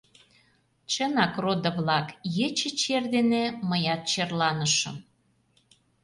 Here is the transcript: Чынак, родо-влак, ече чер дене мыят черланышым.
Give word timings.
Чынак, 0.91 1.33
родо-влак, 1.43 2.07
ече 2.45 2.69
чер 2.79 3.03
дене 3.15 3.43
мыят 3.69 4.01
черланышым. 4.11 4.97